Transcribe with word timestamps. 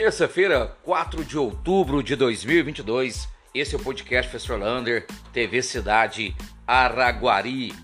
Terça-feira, 0.00 0.74
4 0.82 1.22
de 1.26 1.36
outubro 1.36 2.02
de 2.02 2.16
2022. 2.16 3.28
Esse 3.54 3.74
é 3.74 3.78
o 3.78 3.82
podcast 3.82 4.30
Professor 4.30 4.58
Lander, 4.58 5.06
TV 5.30 5.60
Cidade 5.60 6.34
Araguari. 6.66 7.74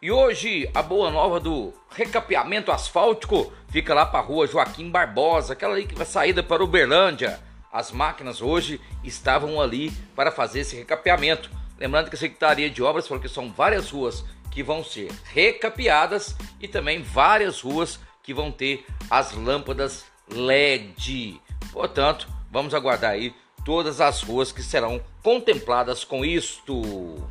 E 0.00 0.08
hoje 0.08 0.70
a 0.72 0.80
boa 0.80 1.10
nova 1.10 1.40
do 1.40 1.74
recapeamento 1.90 2.70
asfáltico 2.70 3.52
fica 3.70 3.92
lá 3.92 4.06
para 4.06 4.20
a 4.20 4.22
rua 4.22 4.46
Joaquim 4.46 4.88
Barbosa, 4.88 5.54
aquela 5.54 5.74
ali 5.74 5.84
que 5.84 5.96
vai 5.96 6.06
saída 6.06 6.44
para 6.44 6.62
Uberlândia. 6.62 7.40
As 7.72 7.90
máquinas 7.90 8.40
hoje 8.40 8.80
estavam 9.02 9.60
ali 9.60 9.90
para 10.14 10.30
fazer 10.30 10.60
esse 10.60 10.76
recapeamento. 10.76 11.50
Lembrando 11.76 12.08
que 12.08 12.14
a 12.14 12.20
Secretaria 12.20 12.70
de 12.70 12.84
Obras 12.84 13.08
falou 13.08 13.20
que 13.20 13.28
são 13.28 13.50
várias 13.52 13.90
ruas 13.90 14.24
que 14.48 14.62
vão 14.62 14.84
ser 14.84 15.10
recapeadas 15.24 16.36
e 16.60 16.68
também 16.68 17.02
várias 17.02 17.60
ruas 17.62 17.98
que 18.22 18.32
vão 18.32 18.52
ter 18.52 18.86
as 19.10 19.32
lâmpadas 19.32 20.04
LED. 20.28 21.40
Portanto, 21.74 22.28
vamos 22.52 22.72
aguardar 22.72 23.10
aí 23.10 23.34
todas 23.64 24.00
as 24.00 24.22
ruas 24.22 24.52
que 24.52 24.62
serão 24.62 25.02
contempladas 25.24 26.04
com 26.04 26.24
isto. 26.24 27.28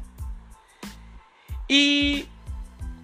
E 1.70 2.28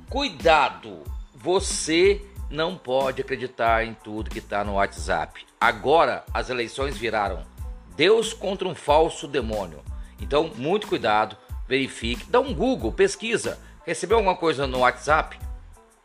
cuidado, 0.09 1.01
você 1.33 2.21
não 2.49 2.77
pode 2.77 3.21
acreditar 3.21 3.85
em 3.85 3.93
tudo 3.93 4.29
que 4.29 4.39
está 4.39 4.65
no 4.65 4.73
WhatsApp. 4.73 5.45
Agora 5.61 6.25
as 6.33 6.49
eleições 6.49 6.97
viraram 6.97 7.45
Deus 7.95 8.33
contra 8.33 8.67
um 8.67 8.75
falso 8.75 9.25
demônio. 9.25 9.79
Então, 10.19 10.51
muito 10.57 10.87
cuidado, 10.87 11.37
verifique, 11.69 12.29
dá 12.29 12.41
um 12.41 12.53
Google, 12.53 12.91
pesquisa. 12.91 13.57
Recebeu 13.85 14.17
alguma 14.17 14.35
coisa 14.35 14.67
no 14.67 14.79
WhatsApp? 14.79 15.39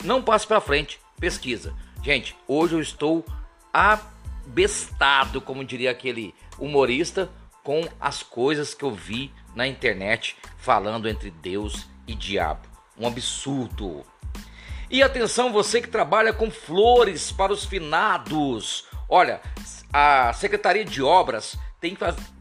Não 0.04 0.22
passe 0.22 0.46
para 0.46 0.60
frente, 0.60 1.00
pesquisa. 1.18 1.74
Gente, 2.04 2.36
hoje 2.46 2.76
eu 2.76 2.80
estou 2.80 3.24
a 3.72 3.98
bestado, 4.47 5.41
como 5.41 5.64
diria 5.64 5.91
aquele 5.91 6.34
humorista, 6.59 7.31
com 7.62 7.89
as 8.00 8.23
coisas 8.23 8.75
que 8.75 8.84
eu 8.84 8.91
vi 8.91 9.33
na 9.55 9.67
internet 9.67 10.37
falando 10.59 11.09
entre 11.09 11.31
Deus 11.31 11.89
e 12.06 12.14
diabo. 12.14 12.69
Um 12.98 13.06
absurdo. 13.06 14.05
E 14.91 15.03
atenção, 15.03 15.53
você 15.53 15.81
que 15.81 15.89
trabalha 15.89 16.33
com 16.33 16.50
flores 16.50 17.33
para 17.33 17.53
os 17.53 17.65
finados. 17.65 18.84
Olha, 19.09 19.41
a 19.92 20.33
Secretaria 20.33 20.84
de 20.84 21.03
Obras 21.03 21.56
tem 21.81 21.97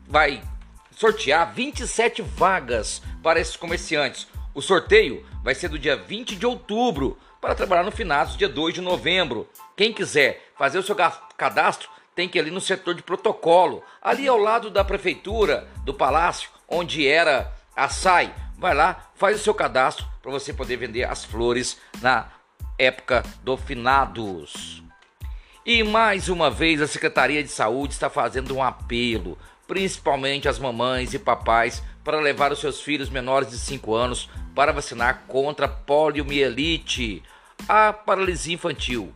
vai 0.08 0.44
sortear 0.92 1.54
27 1.54 2.22
vagas 2.22 3.02
para 3.22 3.40
esses 3.40 3.56
comerciantes. 3.56 4.28
O 4.54 4.62
sorteio 4.62 5.26
vai 5.44 5.56
ser 5.56 5.68
do 5.68 5.80
dia 5.80 5.96
20 5.96 6.36
de 6.36 6.46
outubro 6.46 7.18
para 7.42 7.56
trabalhar 7.56 7.84
no 7.84 7.92
finados 7.92 8.38
dia 8.38 8.48
2 8.48 8.76
de 8.76 8.82
novembro. 8.82 9.50
Quem 9.76 9.92
quiser 9.92 10.52
fazer 10.56 10.78
o 10.78 10.84
seu 10.84 10.96
cadastro 11.36 11.90
tem 12.16 12.30
que 12.30 12.38
ir 12.38 12.42
ali 12.42 12.52
no 12.52 12.62
setor 12.62 12.94
de 12.94 13.02
protocolo, 13.02 13.84
ali 14.00 14.28
ao 14.28 14.38
lado 14.38 14.70
da 14.70 14.84
prefeitura, 14.84 15.68
do 15.84 15.94
palácio, 15.94 16.52
onde 16.70 17.08
era 17.08 17.52
a 17.76 17.90
SAI. 17.90 18.32
Vai 18.56 18.76
lá, 18.76 19.10
faz 19.16 19.40
o 19.40 19.44
seu 19.44 19.56
cadastro 19.56 20.06
para 20.22 20.32
você 20.32 20.54
poder 20.54 20.78
vender 20.78 21.04
as 21.04 21.26
flores 21.26 21.80
na 22.00 22.28
época 22.78 23.24
do 23.44 23.58
finados. 23.58 24.84
E 25.66 25.84
mais 25.84 26.30
uma 26.30 26.52
vez 26.52 26.80
a 26.80 26.88
Secretaria 26.88 27.42
de 27.42 27.50
Saúde 27.50 27.94
está 27.94 28.10
fazendo 28.10 28.56
um 28.56 28.62
apelo, 28.62 29.38
principalmente 29.68 30.48
às 30.48 30.60
mamães 30.60 31.14
e 31.14 31.20
papais, 31.20 31.82
para 32.04 32.20
levar 32.20 32.52
os 32.52 32.60
seus 32.60 32.82
filhos 32.82 33.10
menores 33.10 33.50
de 33.50 33.58
5 33.58 33.96
anos 33.96 34.30
para 34.56 34.72
vacinar 34.72 35.24
contra 35.28 35.68
poliomielite, 35.68 37.24
a 37.68 37.92
paralisia 37.94 38.54
infantil. 38.54 39.14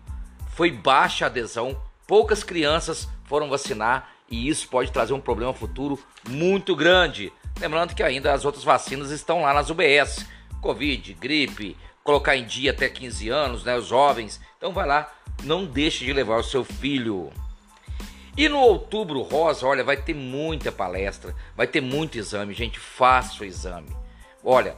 Foi 0.56 0.72
baixa 0.72 1.26
a 1.26 1.28
adesão 1.28 1.78
poucas 2.08 2.42
crianças 2.42 3.08
foram 3.26 3.50
vacinar 3.50 4.10
e 4.32 4.48
isso 4.48 4.68
pode 4.70 4.92
trazer 4.92 5.14
um 5.14 5.20
problema 5.20 5.54
futuro 5.54 6.00
muito 6.30 6.76
grande. 6.76 7.32
Lembrando 7.60 7.94
que 7.94 8.02
ainda 8.02 8.34
as 8.34 8.46
outras 8.46 8.64
vacinas 8.64 9.12
estão 9.12 9.42
lá 9.42 9.54
nas 9.54 9.70
UBS, 9.70 10.26
Covid, 10.62 11.14
gripe, 11.16 11.78
colocar 12.04 12.36
em 12.38 12.46
dia 12.46 12.72
até 12.72 12.88
15 12.88 13.30
anos, 13.30 13.64
né, 13.64 13.76
os 13.78 13.88
jovens. 13.88 14.40
Então 14.58 14.72
vai 14.72 14.88
lá, 14.88 15.14
não 15.44 15.66
deixe 15.66 16.06
de 16.06 16.14
levar 16.14 16.38
o 16.38 16.44
seu 16.44 16.64
filho. 16.64 17.30
E 18.38 18.48
no 18.48 18.60
outubro 18.60 19.22
rosa, 19.22 19.66
olha, 19.66 19.84
vai 19.84 19.98
ter 19.98 20.14
muita 20.14 20.72
palestra, 20.72 21.36
vai 21.56 21.68
ter 21.68 21.82
muito 21.82 22.18
exame, 22.18 22.54
gente, 22.54 22.80
faça 22.80 23.44
o 23.44 23.46
exame. 23.46 23.90
Olha, 24.44 24.78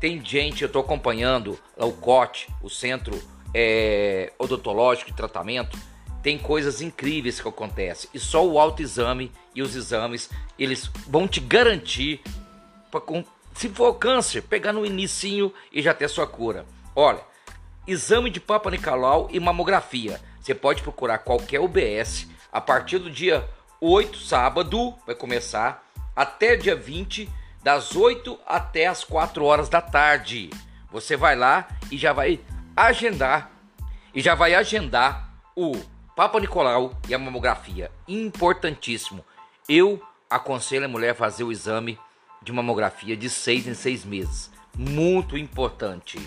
tem 0.00 0.24
gente, 0.24 0.62
eu 0.62 0.66
estou 0.66 0.82
acompanhando 0.82 1.58
o 1.76 1.92
COT, 1.92 2.48
o 2.62 2.68
Centro 2.68 3.20
é, 3.54 4.32
Odontológico 4.38 5.10
de 5.10 5.16
Tratamento, 5.16 5.78
tem 6.22 6.36
coisas 6.38 6.80
incríveis 6.80 7.40
que 7.40 7.48
acontecem 7.48 8.10
e 8.12 8.18
só 8.18 8.44
o 8.44 8.58
autoexame 8.58 9.30
e 9.54 9.62
os 9.62 9.76
exames 9.76 10.28
eles 10.58 10.90
vão 11.06 11.28
te 11.28 11.38
garantir 11.38 12.20
para 12.90 13.00
se 13.54 13.68
for 13.68 13.94
câncer 13.94 14.42
pegar 14.42 14.72
no 14.72 14.84
inicinho 14.84 15.52
e 15.72 15.80
já 15.80 15.94
ter 15.94 16.08
sua 16.08 16.26
cura. 16.26 16.66
Olha, 16.94 17.20
exame 17.86 18.28
de 18.28 18.40
Papa 18.40 18.70
Nicolau 18.70 19.28
e 19.30 19.38
mamografia. 19.38 20.20
Você 20.40 20.54
pode 20.54 20.82
procurar 20.82 21.18
qualquer 21.18 21.60
UBS 21.60 22.26
a 22.52 22.60
partir 22.60 22.98
do 22.98 23.10
dia 23.10 23.48
8, 23.80 24.18
sábado, 24.18 24.94
vai 25.06 25.14
começar 25.14 25.86
até 26.14 26.56
dia 26.56 26.74
20, 26.74 27.28
das 27.66 27.96
8 27.96 28.38
até 28.46 28.86
as 28.86 29.02
4 29.02 29.44
horas 29.44 29.68
da 29.68 29.80
tarde. 29.80 30.50
Você 30.88 31.16
vai 31.16 31.34
lá 31.34 31.66
e 31.90 31.98
já 31.98 32.12
vai 32.12 32.38
agendar 32.76 33.50
e 34.14 34.20
já 34.20 34.36
vai 34.36 34.54
agendar 34.54 35.34
o 35.56 35.72
Papa 36.14 36.38
Nicolau 36.38 36.96
e 37.08 37.14
a 37.14 37.18
mamografia, 37.18 37.90
importantíssimo. 38.06 39.24
Eu 39.68 40.00
aconselho 40.30 40.84
a 40.84 40.88
mulher 40.88 41.10
a 41.10 41.14
fazer 41.16 41.42
o 41.42 41.50
exame 41.50 41.98
de 42.40 42.52
mamografia 42.52 43.16
de 43.16 43.28
seis 43.28 43.66
em 43.66 43.74
seis 43.74 44.04
meses. 44.04 44.48
Muito 44.72 45.36
importante. 45.36 46.20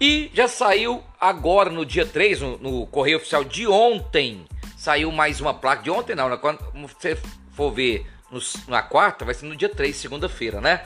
E 0.00 0.30
já 0.32 0.48
saiu 0.48 1.04
agora 1.20 1.68
no 1.68 1.84
dia 1.84 2.06
3, 2.06 2.40
no, 2.40 2.56
no 2.56 2.86
Correio 2.86 3.18
Oficial 3.18 3.44
de 3.44 3.68
ontem, 3.68 4.46
saiu 4.74 5.12
mais 5.12 5.38
uma 5.38 5.52
placa. 5.52 5.82
De 5.82 5.90
ontem 5.90 6.16
não, 6.16 6.30
né? 6.30 6.38
quando 6.38 6.64
você 6.88 7.14
for 7.52 7.70
ver 7.70 8.06
na 8.68 8.82
quarta, 8.82 9.24
vai 9.24 9.34
ser 9.34 9.46
no 9.46 9.56
dia 9.56 9.68
3, 9.68 9.94
segunda-feira, 9.96 10.60
né? 10.60 10.84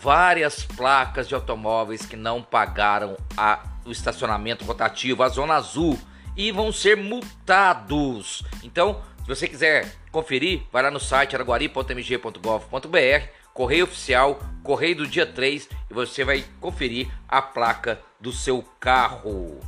Várias 0.00 0.64
placas 0.64 1.28
de 1.28 1.34
automóveis 1.34 2.06
que 2.06 2.16
não 2.16 2.42
pagaram 2.42 3.16
a, 3.36 3.62
o 3.84 3.90
estacionamento 3.90 4.64
rotativo, 4.64 5.22
a 5.22 5.28
zona 5.28 5.54
azul 5.54 5.98
e 6.36 6.50
vão 6.50 6.72
ser 6.72 6.96
multados. 6.96 8.42
Então, 8.62 9.02
se 9.22 9.28
você 9.28 9.48
quiser 9.48 9.94
conferir, 10.10 10.62
vai 10.72 10.82
lá 10.82 10.90
no 10.90 11.00
site 11.00 11.34
araguari.mg.gov.br, 11.34 13.28
correio 13.52 13.84
oficial, 13.84 14.40
correio 14.62 14.96
do 14.96 15.06
dia 15.06 15.26
3 15.26 15.68
e 15.90 15.94
você 15.94 16.24
vai 16.24 16.44
conferir 16.60 17.08
a 17.28 17.40
placa 17.42 18.00
do 18.20 18.32
seu 18.32 18.64
carro. 18.78 19.60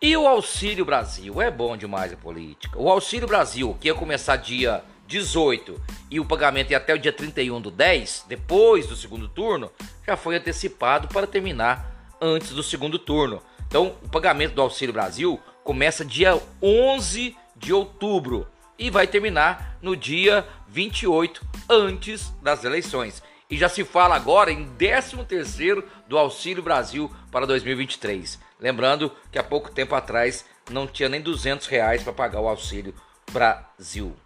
E 0.00 0.16
o 0.16 0.26
Auxílio 0.26 0.84
Brasil? 0.84 1.40
É 1.40 1.50
bom 1.50 1.76
demais 1.76 2.12
a 2.12 2.16
política. 2.16 2.78
O 2.78 2.90
Auxílio 2.90 3.26
Brasil, 3.26 3.76
que 3.80 3.88
ia 3.88 3.94
começar 3.94 4.36
dia 4.36 4.84
18 5.06 5.80
e 6.10 6.20
o 6.20 6.24
pagamento 6.24 6.70
ia 6.70 6.76
até 6.76 6.94
o 6.94 6.98
dia 6.98 7.12
31 7.12 7.60
do 7.60 7.70
10, 7.70 8.26
depois 8.28 8.86
do 8.86 8.96
segundo 8.96 9.28
turno, 9.28 9.70
já 10.06 10.16
foi 10.16 10.36
antecipado 10.36 11.08
para 11.08 11.26
terminar 11.26 12.14
antes 12.20 12.50
do 12.50 12.62
segundo 12.62 12.98
turno. 12.98 13.42
Então, 13.66 13.96
o 14.02 14.08
pagamento 14.08 14.54
do 14.54 14.62
Auxílio 14.62 14.92
Brasil 14.92 15.40
começa 15.62 16.04
dia 16.04 16.40
11 16.62 17.36
de 17.56 17.72
outubro 17.72 18.46
e 18.78 18.90
vai 18.90 19.06
terminar 19.06 19.78
no 19.80 19.96
dia 19.96 20.46
28, 20.68 21.44
antes 21.68 22.32
das 22.42 22.64
eleições. 22.64 23.22
E 23.48 23.56
já 23.56 23.68
se 23.68 23.84
fala 23.84 24.16
agora 24.16 24.50
em 24.50 24.66
13º 24.76 25.84
do 26.08 26.18
Auxílio 26.18 26.62
Brasil 26.62 27.10
para 27.30 27.46
2023. 27.46 28.38
Lembrando 28.58 29.12
que 29.30 29.38
há 29.38 29.42
pouco 29.42 29.70
tempo 29.70 29.94
atrás 29.94 30.44
não 30.70 30.86
tinha 30.86 31.08
nem 31.08 31.20
200 31.20 31.66
reais 31.66 32.02
para 32.02 32.12
pagar 32.12 32.40
o 32.40 32.48
Auxílio 32.48 32.94
Brasil. 33.30 34.16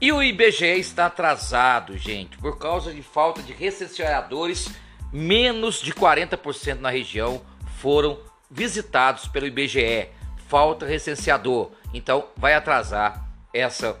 E 0.00 0.10
o 0.12 0.22
IBGE 0.22 0.78
está 0.78 1.06
atrasado, 1.06 1.98
gente, 1.98 2.38
por 2.38 2.58
causa 2.58 2.94
de 2.94 3.02
falta 3.02 3.42
de 3.42 3.52
recenseadores. 3.52 4.70
Menos 5.12 5.82
de 5.82 5.92
40% 5.92 6.78
na 6.78 6.88
região 6.88 7.42
foram 7.80 8.18
visitados 8.50 9.28
pelo 9.28 9.46
IBGE. 9.46 10.08
Falta 10.48 10.86
recenseador, 10.86 11.72
então 11.92 12.28
vai 12.34 12.54
atrasar 12.54 13.28
essa 13.52 14.00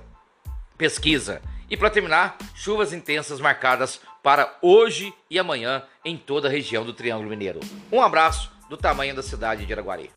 pesquisa. 0.78 1.42
E 1.68 1.76
para 1.76 1.90
terminar, 1.90 2.38
chuvas 2.54 2.94
intensas 2.94 3.38
marcadas 3.38 4.00
para 4.22 4.56
hoje 4.62 5.12
e 5.28 5.38
amanhã 5.38 5.82
em 6.02 6.16
toda 6.16 6.48
a 6.48 6.50
região 6.50 6.82
do 6.82 6.94
Triângulo 6.94 7.28
Mineiro. 7.28 7.60
Um 7.92 8.00
abraço 8.00 8.50
do 8.70 8.76
tamanho 8.76 9.14
da 9.14 9.22
cidade 9.22 9.66
de 9.66 9.72
Araguari. 9.72 10.10